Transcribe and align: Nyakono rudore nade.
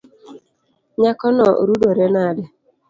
Nyakono 1.01 1.45
rudore 1.67 2.05
nade. 2.15 2.43